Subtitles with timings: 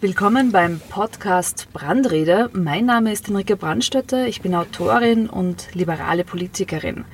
[0.00, 2.50] Willkommen beim Podcast Brandrede.
[2.52, 7.04] Mein Name ist Henrike Brandstötter, ich bin Autorin und liberale Politikerin.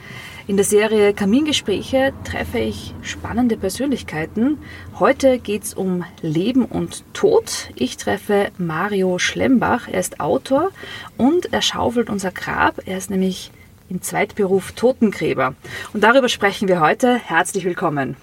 [0.46, 4.58] In der Serie Kamingespräche treffe ich spannende Persönlichkeiten.
[4.98, 7.70] Heute geht es um Leben und Tod.
[7.74, 10.70] Ich treffe Mario Schlembach, er ist Autor
[11.16, 12.82] und er schaufelt unser Grab.
[12.84, 13.50] Er ist nämlich
[13.88, 15.54] im Zweitberuf Totengräber.
[15.94, 17.16] Und darüber sprechen wir heute.
[17.16, 18.16] Herzlich willkommen.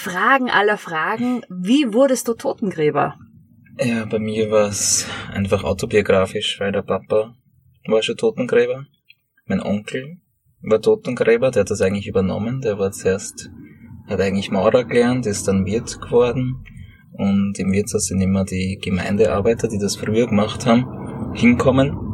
[0.00, 1.42] Fragen aller Fragen.
[1.50, 3.18] Wie wurdest du Totengräber?
[3.78, 7.34] Ja, bei mir war es einfach autobiografisch, weil der Papa
[7.86, 8.86] war schon Totengräber.
[9.44, 10.16] Mein Onkel
[10.62, 12.62] war Totengräber, der hat das eigentlich übernommen.
[12.62, 13.50] Der war zuerst,
[14.08, 16.64] hat eigentlich Maurer gelernt, ist dann Wirt geworden.
[17.12, 22.09] Und im Wirtshaus sind immer die Gemeindearbeiter, die das früher gemacht haben, hinkommen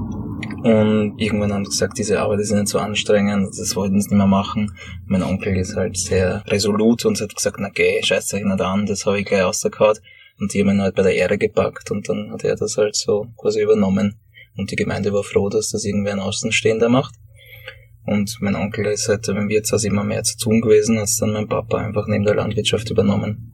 [0.67, 4.17] und irgendwann haben sie gesagt, diese Arbeit ist nicht so anstrengend, das wollten sie nicht
[4.17, 4.73] mehr machen.
[5.07, 8.85] Mein Onkel ist halt sehr resolut und hat gesagt, na geh, scheiß euch nicht an,
[8.85, 9.97] das habe ich gleich rausgehauen.
[10.41, 12.97] Und die haben ihn halt bei der Ehre gepackt und dann hat er das halt
[12.97, 14.17] so quasi übernommen.
[14.57, 17.15] Und die Gemeinde war froh, dass das irgendwer ein Außenstehender macht.
[18.05, 21.47] Und mein Onkel ist halt im Wirtshaus immer mehr zu tun gewesen, hat dann mein
[21.47, 23.53] Papa einfach neben der Landwirtschaft übernommen.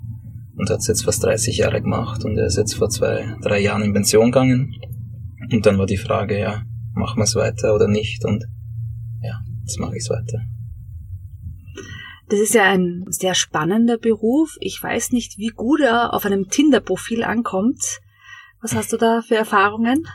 [0.56, 3.60] Und hat es jetzt fast 30 Jahre gemacht und er ist jetzt vor zwei, drei
[3.60, 4.74] Jahren in Pension gegangen.
[5.50, 6.62] Und dann war die Frage, ja,
[6.94, 8.44] machen wir es weiter oder nicht und
[9.22, 10.40] ja, jetzt mache ich es weiter.
[12.28, 14.56] Das ist ja ein sehr spannender Beruf.
[14.60, 18.00] Ich weiß nicht, wie gut er auf einem Tinder-Profil ankommt.
[18.62, 20.06] Was hast du da für Erfahrungen?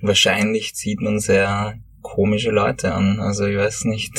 [0.00, 3.20] Wahrscheinlich zieht man sehr komische Leute an.
[3.20, 4.12] Also ich weiß nicht.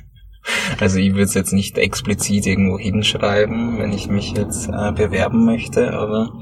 [0.80, 5.44] also ich würde es jetzt nicht explizit irgendwo hinschreiben, wenn ich mich jetzt äh, bewerben
[5.44, 6.32] möchte, aber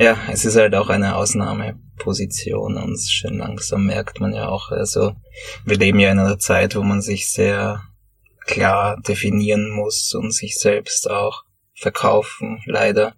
[0.00, 5.14] ja, es ist halt auch eine Ausnahmeposition und schön langsam merkt man ja auch, also
[5.66, 7.82] wir leben ja in einer Zeit, wo man sich sehr
[8.46, 11.44] klar definieren muss und sich selbst auch
[11.74, 13.14] verkaufen, leider.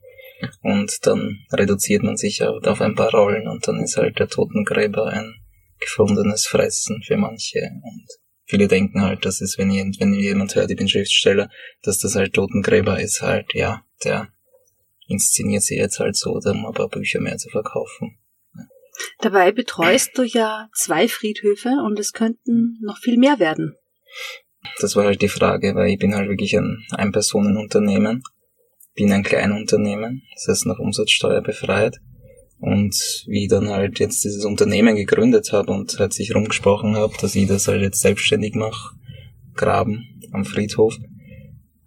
[0.61, 4.27] Und dann reduziert man sich halt auf ein paar Rollen und dann ist halt der
[4.27, 5.37] Totengräber ein
[5.79, 8.07] gefundenes Fressen für manche und
[8.45, 11.49] viele denken halt, es, wenn, wenn jemand hört, ich bin Schriftsteller,
[11.83, 14.33] dass das halt Totengräber ist halt, ja, der
[15.13, 18.19] inszeniert sie jetzt halt so, um ein paar Bücher mehr zu verkaufen.
[19.21, 23.75] Dabei betreust du ja zwei Friedhöfe und es könnten noch viel mehr werden.
[24.81, 28.23] Das war halt die Frage, weil ich bin halt wirklich ein Ein-Personen-Unternehmen,
[28.95, 31.99] bin ein Kleinunternehmen, das heißt noch Umsatzsteuer befreit.
[32.59, 32.95] Und
[33.27, 37.35] wie ich dann halt jetzt dieses Unternehmen gegründet habe und halt sich rumgesprochen habe, dass
[37.35, 38.95] ich das halt jetzt selbstständig mache,
[39.55, 40.97] graben am Friedhof,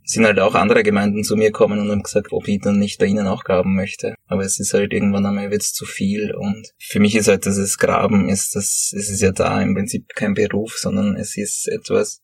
[0.05, 2.99] sind halt auch andere Gemeinden zu mir gekommen und haben gesagt, ob ich dann nicht
[2.99, 4.15] bei ihnen auch graben möchte.
[4.27, 7.77] Aber es ist halt irgendwann einmal wird's zu viel und für mich ist halt dieses
[7.77, 12.21] Graben ist das, es ist ja da im Prinzip kein Beruf, sondern es ist etwas,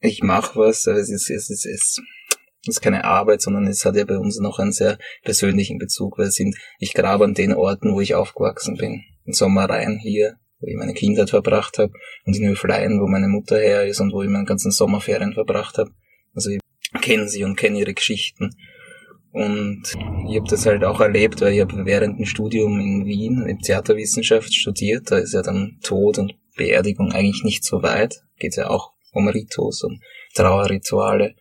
[0.00, 2.02] ich mache was, aber es ist, es ist, es
[2.66, 6.26] ist keine Arbeit, sondern es hat ja bei uns noch einen sehr persönlichen Bezug, weil
[6.26, 9.02] es sind, ich grabe an den Orten, wo ich aufgewachsen bin.
[9.24, 11.92] In Sommereien hier, wo ich meine Kindheit verbracht habe
[12.26, 15.78] und in Höfleien, wo meine Mutter her ist und wo ich meine ganzen Sommerferien verbracht
[15.78, 15.90] habe.
[16.34, 16.61] Also ich
[17.00, 18.50] kenne sie und kenne ihre Geschichten.
[19.32, 19.84] Und
[20.28, 23.60] ich habe das halt auch erlebt, weil ich habe während dem Studium in Wien in
[23.60, 25.10] Theaterwissenschaft studiert.
[25.10, 28.22] Da ist ja dann Tod und Beerdigung eigentlich nicht so weit.
[28.38, 30.00] Geht ja auch um Ritus und
[30.34, 31.34] Trauerrituale.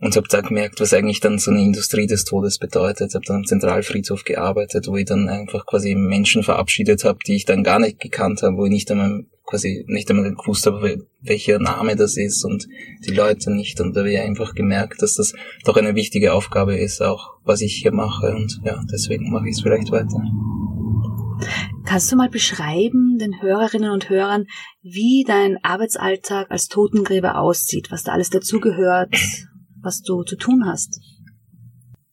[0.00, 3.14] Und habe da gemerkt, was eigentlich dann so eine Industrie des Todes bedeutet.
[3.14, 7.44] Habe dann am Zentralfriedhof gearbeitet, wo ich dann einfach quasi Menschen verabschiedet habe, die ich
[7.44, 11.58] dann gar nicht gekannt habe, wo ich nicht einmal quasi nicht einmal gewusst habe, welcher
[11.58, 12.68] Name das ist und
[13.06, 13.80] die Leute nicht.
[13.80, 15.32] Und da habe ich einfach gemerkt, dass das
[15.64, 18.34] doch eine wichtige Aufgabe ist, auch was ich hier mache.
[18.34, 20.20] Und ja, deswegen mache ich es vielleicht weiter.
[21.86, 24.46] Kannst du mal beschreiben den Hörerinnen und Hörern,
[24.82, 29.16] wie dein Arbeitsalltag als Totengräber aussieht, was da alles dazugehört,
[29.80, 31.00] was du zu tun hast?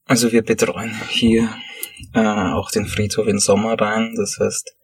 [0.06, 1.50] Also wir betreuen hier
[2.13, 4.14] äh, auch den Friedhof in Sommer rein.
[4.16, 4.76] Das heißt,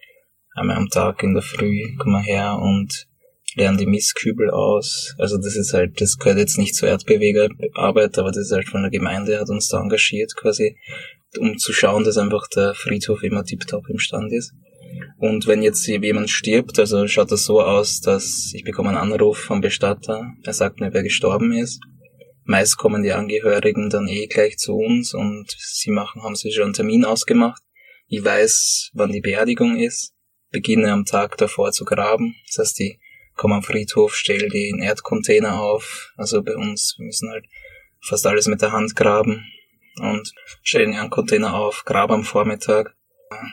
[0.55, 3.07] einmal am Tag in der Früh kommen wir her und
[3.55, 5.15] lernen die Mistkübel aus.
[5.17, 8.81] Also das ist halt, das gehört jetzt nicht zur Erdbewegerarbeit, aber das ist halt von
[8.81, 10.77] der Gemeinde, hat uns da engagiert quasi,
[11.39, 14.53] um zu schauen, dass einfach der Friedhof immer tiptop im Stand ist.
[15.17, 19.37] Und wenn jetzt jemand stirbt, also schaut das so aus, dass ich bekomme einen Anruf
[19.37, 21.79] vom Bestatter, er sagt mir, wer gestorben ist.
[22.43, 26.65] Meist kommen die Angehörigen dann eh gleich zu uns und sie machen, haben sich schon
[26.65, 27.61] einen Termin ausgemacht.
[28.07, 30.13] Ich weiß, wann die Beerdigung ist
[30.51, 32.35] beginne am Tag davor zu graben.
[32.47, 32.99] Das heißt, die
[33.35, 36.13] kommen am Friedhof, stellen den Erdcontainer auf.
[36.17, 37.45] Also bei uns, wir müssen halt
[38.01, 39.45] fast alles mit der Hand graben
[39.99, 40.33] und
[40.63, 42.95] stellen den Erdcontainer auf, graben am Vormittag.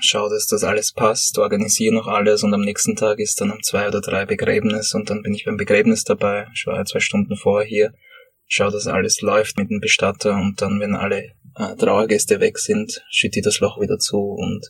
[0.00, 3.62] schaue, dass das alles passt, organisiere noch alles und am nächsten Tag ist dann um
[3.62, 7.36] zwei oder drei Begräbnis und dann bin ich beim Begräbnis dabei, ich war zwei Stunden
[7.36, 7.94] vorher hier,
[8.48, 13.04] schaue, dass alles läuft mit dem Bestatter und dann, wenn alle äh, Trauergäste weg sind,
[13.10, 14.68] schütte ich das Loch wieder zu und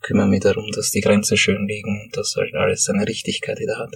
[0.00, 3.78] kümmere mich darum, dass die Grenzen schön liegen und dass halt alles seine Richtigkeit wieder
[3.78, 3.94] hat.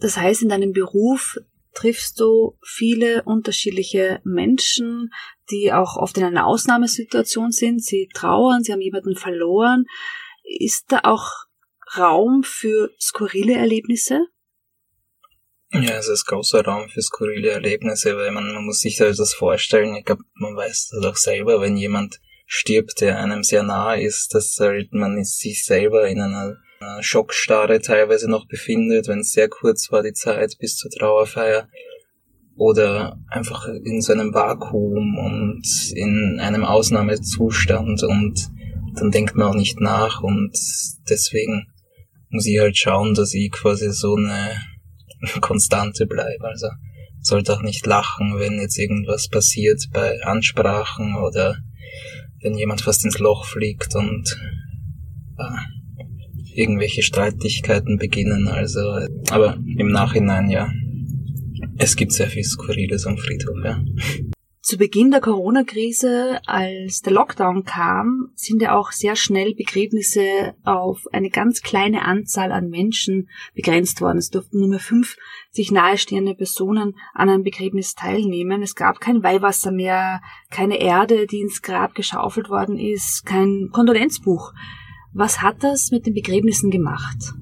[0.00, 1.36] Das heißt, in deinem Beruf
[1.74, 5.10] triffst du viele unterschiedliche Menschen,
[5.50, 7.84] die auch oft in einer Ausnahmesituation sind.
[7.84, 9.84] Sie trauern, sie haben jemanden verloren.
[10.44, 11.30] Ist da auch
[11.96, 14.26] Raum für skurrile Erlebnisse?
[15.72, 19.34] Ja, es ist großer Raum für skurrile Erlebnisse, weil man, man muss sich da das
[19.34, 19.96] vorstellen.
[19.96, 24.34] Ich glaube, man weiß das auch selber, wenn jemand stirbt, der einem sehr nahe ist,
[24.34, 26.56] dass halt man sich selber in einer
[27.00, 31.68] Schockstarre teilweise noch befindet, wenn es sehr kurz war die Zeit bis zur Trauerfeier
[32.56, 38.48] oder einfach in so einem Vakuum und in einem Ausnahmezustand und
[38.94, 40.52] dann denkt man auch nicht nach und
[41.08, 41.66] deswegen
[42.30, 44.52] muss ich halt schauen, dass ich quasi so eine
[45.40, 46.46] Konstante bleibe.
[46.46, 46.68] Also
[47.20, 51.56] sollte auch nicht lachen, wenn jetzt irgendwas passiert bei Ansprachen oder
[52.44, 54.38] wenn jemand fast ins Loch fliegt und
[55.38, 58.46] äh, irgendwelche Streitigkeiten beginnen.
[58.48, 58.80] Also,
[59.30, 60.70] aber im Nachhinein ja.
[61.78, 63.82] Es gibt sehr viel Skurriles am Friedhof, ja.
[64.64, 71.02] Zu Beginn der Corona-Krise, als der Lockdown kam, sind ja auch sehr schnell Begräbnisse auf
[71.12, 74.16] eine ganz kleine Anzahl an Menschen begrenzt worden.
[74.16, 75.18] Es durften nur mehr fünf
[75.50, 78.62] sich nahestehende Personen an einem Begräbnis teilnehmen.
[78.62, 84.54] Es gab kein Weihwasser mehr, keine Erde, die ins Grab geschaufelt worden ist, kein Kondolenzbuch.
[85.12, 87.34] Was hat das mit den Begräbnissen gemacht?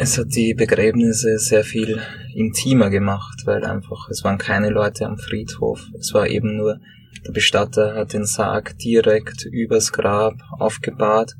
[0.00, 2.00] Es hat die Begräbnisse sehr viel
[2.32, 5.80] intimer gemacht, weil einfach, es waren keine Leute am Friedhof.
[5.98, 6.78] Es war eben nur,
[7.26, 11.34] der Bestatter hat den Sarg direkt übers Grab aufgebahrt.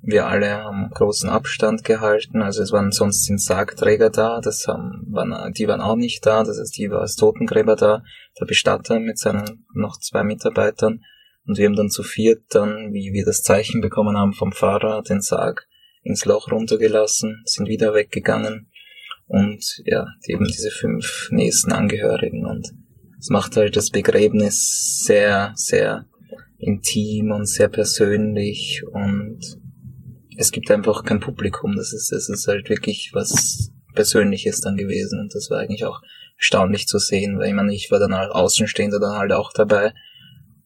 [0.00, 5.04] Wir alle haben großen Abstand gehalten, also es waren sonst sind Sargträger da, das haben,
[5.10, 8.04] waren, die waren auch nicht da, das heißt, die war als Totengräber da,
[8.38, 11.00] der Bestatter mit seinen noch zwei Mitarbeitern
[11.46, 15.02] und wir haben dann zu viert dann, wie wir das Zeichen bekommen haben vom Pfarrer,
[15.02, 15.66] den Sarg
[16.06, 18.68] ins Loch runtergelassen, sind wieder weggegangen
[19.26, 22.72] und ja, eben diese fünf nächsten Angehörigen und
[23.18, 26.06] es macht halt das Begräbnis sehr, sehr
[26.58, 29.40] intim und sehr persönlich und
[30.36, 31.74] es gibt einfach kein Publikum.
[31.76, 36.00] Das ist, das ist halt wirklich was Persönliches dann gewesen und das war eigentlich auch
[36.36, 39.92] erstaunlich zu sehen, weil ich meine, ich war dann halt Außenstehender dann halt auch dabei.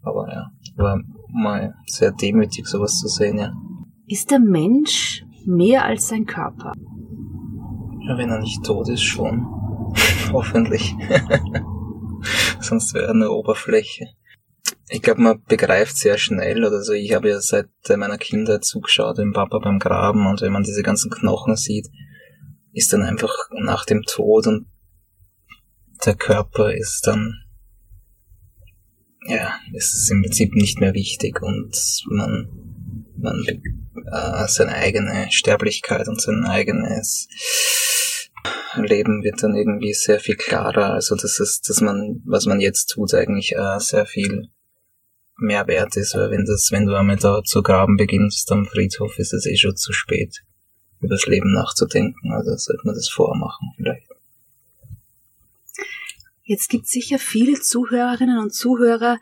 [0.03, 1.01] Aber ja, war
[1.33, 3.53] mal sehr demütig sowas zu sehen, ja.
[4.09, 6.73] Ist der Mensch mehr als sein Körper.
[8.07, 9.47] Ja, wenn er nicht tot ist, schon.
[10.33, 10.95] Hoffentlich.
[12.61, 14.07] Sonst wäre er eine Oberfläche.
[14.89, 16.93] Ich glaube, man begreift sehr schnell, oder so.
[16.93, 20.83] Ich habe ja seit meiner Kindheit zugeschaut, dem Papa beim Graben, und wenn man diese
[20.83, 21.89] ganzen Knochen sieht,
[22.73, 24.67] ist dann einfach nach dem Tod und
[26.05, 27.35] der Körper ist dann,
[29.27, 31.77] ja, es ist im Prinzip nicht mehr wichtig und
[32.09, 32.49] man,
[33.17, 33.45] man
[34.11, 37.29] äh, seine eigene Sterblichkeit und sein eigenes
[38.77, 40.93] Leben wird dann irgendwie sehr viel klarer.
[40.93, 44.49] Also das ist, dass man, was man jetzt tut, eigentlich äh, sehr viel
[45.37, 49.19] mehr wert ist, weil wenn das, wenn du einmal da zu graben beginnst am Friedhof,
[49.19, 50.43] ist es eh schon zu spät,
[51.00, 52.33] über das Leben nachzudenken.
[52.33, 54.07] Also sollte man das vormachen vielleicht.
[56.50, 59.19] Jetzt gibt sicher viele Zuhörerinnen und Zuhörer,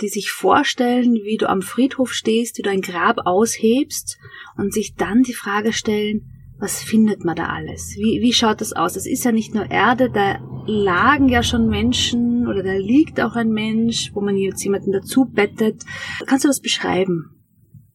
[0.00, 4.18] die sich vorstellen, wie du am Friedhof stehst, wie du ein Grab aushebst
[4.56, 7.94] und sich dann die Frage stellen, was findet man da alles?
[7.96, 8.96] Wie, wie schaut das aus?
[8.96, 13.34] Es ist ja nicht nur Erde, da lagen ja schon Menschen oder da liegt auch
[13.34, 15.82] ein Mensch, wo man jetzt jemanden dazu bettet.
[16.26, 17.30] Kannst du das beschreiben?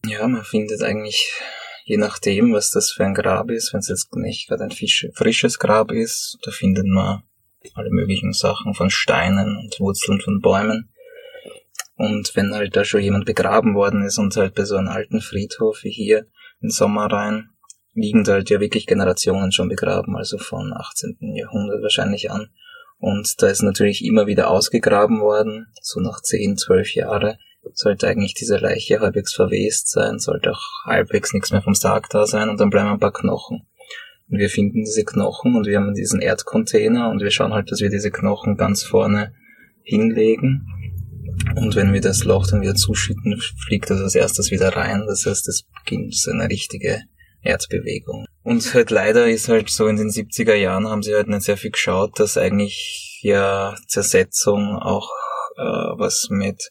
[0.06, 1.32] Ja, man findet eigentlich,
[1.86, 5.60] je nachdem, was das für ein Grab ist, wenn es jetzt nicht gerade ein frisches
[5.60, 7.24] Grab ist, da findet man
[7.74, 10.90] alle möglichen Sachen von Steinen und Wurzeln von Bäumen.
[11.96, 15.22] Und wenn halt da schon jemand begraben worden ist und halt bei so einem alten
[15.22, 16.28] Friedhof wie hier
[16.62, 17.50] in Sommerrhein
[17.96, 21.18] liegen da halt ja wirklich Generationen schon begraben, also von 18.
[21.36, 22.50] Jahrhundert wahrscheinlich an.
[23.00, 27.38] Und da ist natürlich immer wieder ausgegraben worden, so nach 10, 12 Jahre
[27.74, 32.28] sollte eigentlich diese Leiche halbwegs verwest sein, sollte auch halbwegs nichts mehr vom Sarg da
[32.28, 33.66] sein und dann bleiben ein paar Knochen.
[34.30, 37.80] Und wir finden diese Knochen und wir haben diesen Erdcontainer und wir schauen halt, dass
[37.80, 39.34] wir diese Knochen ganz vorne
[39.84, 40.68] hinlegen
[41.56, 45.06] und wenn wir das Loch dann wieder zuschütten, fliegt das als erstes wieder rein.
[45.08, 47.04] Das heißt, es beginnt so eine richtige
[47.42, 48.26] Erdbewegung.
[48.44, 51.58] Und halt leider ist halt so in den 70er Jahren haben sie halt nicht sehr
[51.58, 55.10] viel geschaut, dass eigentlich ja Zersetzung auch
[55.58, 56.70] äh, was mit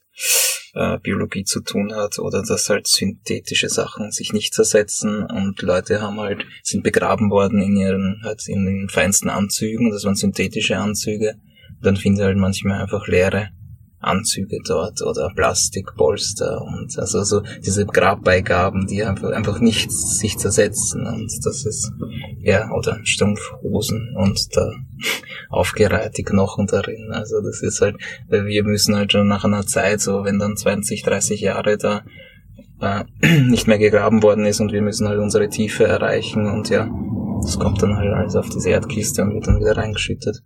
[0.74, 6.00] äh, Biologie zu tun hat oder dass halt synthetische Sachen sich nicht zersetzen und Leute
[6.00, 10.76] haben halt, sind begraben worden in ihren, halt in den feinsten Anzügen, das waren synthetische
[10.76, 11.36] Anzüge.
[11.82, 13.50] dann finden sie halt manchmal einfach leere
[14.06, 21.06] Anzüge dort oder Plastikpolster und also so diese Grabbeigaben, die einfach, einfach nichts sich zersetzen
[21.06, 21.92] und das ist,
[22.40, 24.70] ja, oder Strumpfhosen und da
[25.50, 27.10] aufgereihte Knochen darin.
[27.12, 27.96] Also das ist halt,
[28.28, 32.04] wir müssen halt schon nach einer Zeit, so wenn dann 20, 30 Jahre da
[32.80, 33.04] äh,
[33.42, 36.88] nicht mehr gegraben worden ist und wir müssen halt unsere Tiefe erreichen und ja,
[37.42, 40.42] das kommt dann halt alles auf diese Erdkiste und wird dann wieder reingeschüttet.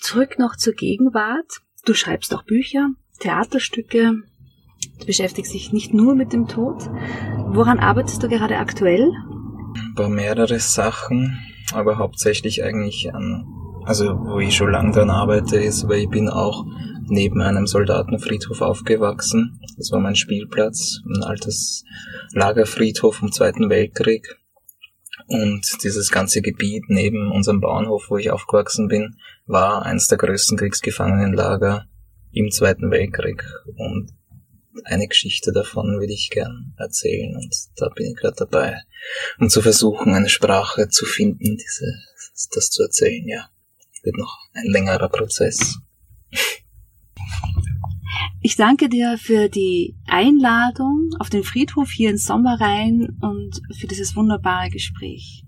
[0.00, 1.63] Zurück noch zur Gegenwart.
[1.84, 2.88] Du schreibst auch Bücher,
[3.20, 4.22] Theaterstücke,
[5.00, 6.82] du beschäftigst dich nicht nur mit dem Tod.
[7.48, 9.12] Woran arbeitest du gerade aktuell?
[9.94, 11.38] Bei mehrere Sachen,
[11.74, 13.46] aber hauptsächlich eigentlich an,
[13.84, 16.64] also wo ich schon lange dran arbeite, ist, weil ich bin auch
[17.06, 19.60] neben einem Soldatenfriedhof aufgewachsen.
[19.76, 21.84] Das war mein Spielplatz, ein altes
[22.32, 24.38] Lagerfriedhof vom Zweiten Weltkrieg.
[25.26, 29.16] Und dieses ganze Gebiet neben unserem Bauernhof, wo ich aufgewachsen bin,
[29.46, 31.86] war eines der größten Kriegsgefangenenlager
[32.32, 33.44] im Zweiten Weltkrieg.
[33.76, 34.12] Und
[34.84, 38.82] eine Geschichte davon würde ich gern erzählen und da bin ich gerade dabei,
[39.38, 41.94] um zu versuchen, eine Sprache zu finden, diese,
[42.54, 43.48] das zu erzählen, ja.
[44.02, 45.78] Wird noch ein längerer Prozess.
[48.40, 54.16] Ich danke dir für die Einladung auf den Friedhof hier in Sommerrhein und für dieses
[54.16, 55.43] wunderbare Gespräch.